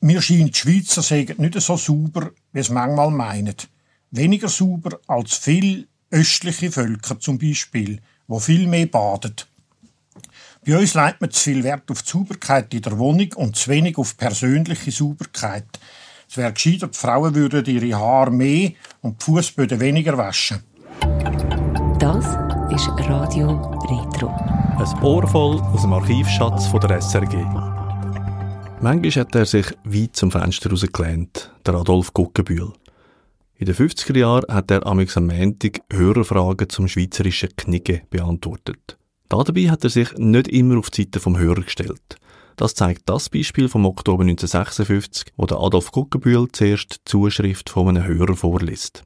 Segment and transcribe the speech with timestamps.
[0.00, 3.56] Mir scheint, die Schweizer seien nicht so sauber, wie es manchmal meinen.
[4.10, 9.34] Weniger sauber als viele östliche Völker zum Beispiel, wo viel mehr baden.
[10.64, 13.70] Bei uns legt man zu viel Wert auf die Sauberkeit in der Wohnung und zu
[13.70, 15.66] wenig auf persönliche Sauberkeit.
[16.28, 20.62] Es wäre gescheiter, die Frauen würden ihre Haare mehr und die Fußböden weniger waschen.
[21.98, 22.24] Das
[22.70, 23.56] ist Radio
[23.88, 24.28] Retro.
[24.28, 27.77] Ein Ohr voll aus dem Archivschatz von der SRG.
[28.80, 32.72] Manchmal hat er sich weit zum Fenster rausgelehnt, der Adolf Guggenbühl.
[33.56, 38.96] In den 50er Jahren hat er am Montag Hörerfragen zum schweizerischen Knigge beantwortet.
[39.28, 42.18] Dabei hat er sich nicht immer auf die Seite vom Hörer gestellt.
[42.54, 47.88] Das zeigt das Beispiel vom Oktober 1956, wo der Adolf Guggenbühl zuerst die Zuschrift von
[47.88, 49.02] einem Hörer vorliest.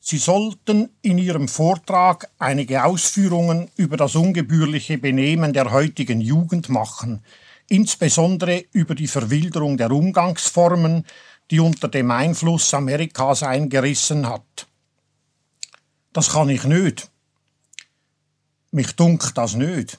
[0.00, 7.22] Sie sollten in Ihrem Vortrag einige Ausführungen über das ungebührliche Benehmen der heutigen Jugend machen,
[7.68, 11.04] insbesondere über die Verwilderung der Umgangsformen,
[11.50, 14.66] die unter dem Einfluss Amerikas eingerissen hat.
[16.12, 17.10] Das kann ich nicht.
[18.70, 19.98] Mich dunkt das nicht.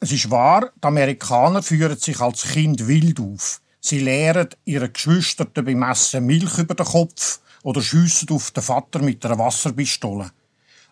[0.00, 3.60] Es ist wahr, die Amerikaner führen sich als Kind wild auf.
[3.80, 9.00] Sie lehren ihre Geschwister beim Essen Milch über den Kopf oder schiessen auf den Vater
[9.00, 10.30] mit einer Wasserpistole.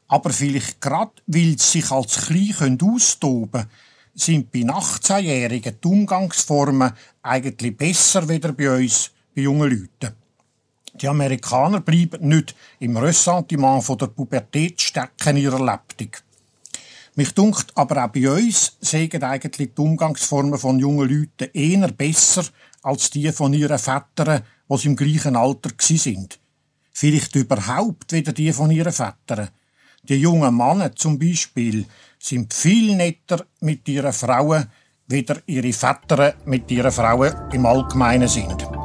[0.08, 3.70] Aber vielleicht gerade, weil sie sich als Klein austoben können,
[4.14, 10.14] sind bei 18-Jährigen die Umgangsformen eigentlich besser wieder bei uns, bei jungen Leuten.
[10.94, 16.10] Die Amerikaner bleiben nicht im Ressentiment von der Pubertät stecken ihrer Lebtung.
[17.14, 22.44] Mich dunkt aber auch bei uns sägen eigentlich die Umgangsformen von jungen Leuten eher besser
[22.82, 26.38] als die von ihren Vätern, die im gleichen Alter sind.
[26.92, 29.50] Vielleicht überhaupt wieder die von ihren Vätern.
[30.02, 31.84] Die jungen Männer zum Beispiel
[32.18, 34.66] sind viel netter mit ihren Frauen,
[35.08, 38.79] wie ihre Väter mit ihren Frauen im Allgemeinen sind.